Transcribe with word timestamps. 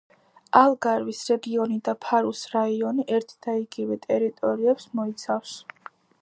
ალგარვის 0.59 1.19
რეგიონი 1.31 1.77
და 1.89 1.93
ფარუს 2.05 2.41
რაიონი 2.55 3.05
ერთიდაიგივე 3.19 3.99
ტერიტორიებს 4.07 4.89
მოიცავს. 5.03 5.55